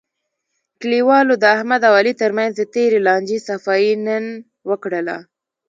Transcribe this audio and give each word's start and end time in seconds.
کلیوالو 0.81 1.33
د 1.39 1.43
احمد 1.55 1.81
او 1.87 1.93
علي 1.99 2.13
ترمنځ 2.21 2.51
د 2.57 2.61
تېرې 2.73 2.99
لانجې 3.07 3.37
صفایی 3.47 3.93
نن 4.05 4.23
وکړله. 4.69 5.17